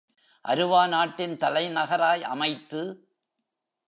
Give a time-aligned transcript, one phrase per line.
[0.45, 2.81] அருவா நாட்டின் தலைநகராய் அமைத்து.